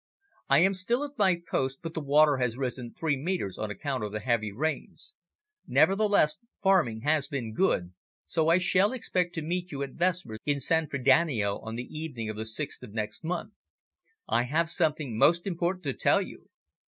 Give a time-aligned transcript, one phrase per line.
[0.49, 4.03] "I am still at my post, but the water has risen three metres on account
[4.03, 5.13] of the heavy rains.
[5.67, 7.93] Nevertheless, farming has been good,
[8.25, 12.29] so I shall expect to meet you at vespers in San Frediano on the evening
[12.31, 13.53] of the 6th of next month.
[14.27, 16.49] I have something most important to tell you.